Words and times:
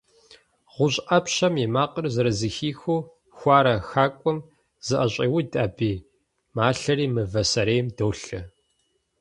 ГъущӀ 0.73 1.01
Ӏэпщэм 1.07 1.55
и 1.63 1.67
макъыр 1.73 2.05
зэрызэхихыу, 2.13 3.01
хуарэ 3.37 3.75
хакӀуэм 3.89 4.37
зыӀэщӀеуд 4.87 5.51
аби, 5.65 5.91
малъэри 6.55 7.05
мывэ 7.15 7.43
сэрейм 7.51 7.87
долъэ. 7.97 8.39